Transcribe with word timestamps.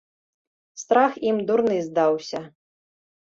Страх 0.83 1.19
ім 1.31 1.37
дурны 1.51 1.77
здаўся. 1.89 2.41